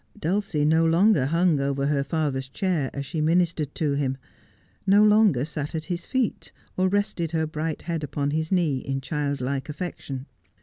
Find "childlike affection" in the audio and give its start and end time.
8.99-10.25